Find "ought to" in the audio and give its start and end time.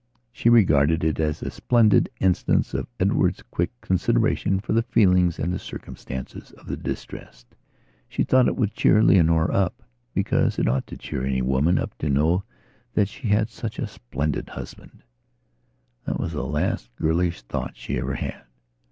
10.67-10.97